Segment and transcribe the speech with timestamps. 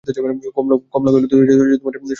[0.91, 2.09] কমলা কহিল, তুমি শুইতে যাইবে না?